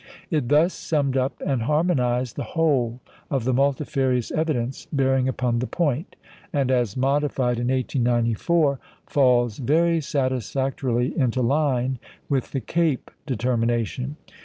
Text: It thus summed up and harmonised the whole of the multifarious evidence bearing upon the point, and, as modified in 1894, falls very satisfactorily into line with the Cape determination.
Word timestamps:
It 0.31 0.49
thus 0.49 0.73
summed 0.73 1.15
up 1.15 1.39
and 1.45 1.61
harmonised 1.61 2.35
the 2.35 2.41
whole 2.57 3.01
of 3.29 3.43
the 3.43 3.53
multifarious 3.53 4.31
evidence 4.31 4.87
bearing 4.91 5.27
upon 5.27 5.59
the 5.59 5.67
point, 5.67 6.15
and, 6.51 6.71
as 6.71 6.97
modified 6.97 7.59
in 7.59 7.67
1894, 7.67 8.79
falls 9.05 9.59
very 9.59 10.01
satisfactorily 10.01 11.15
into 11.15 11.43
line 11.43 11.99
with 12.29 12.49
the 12.51 12.61
Cape 12.61 13.11
determination. 13.27 14.15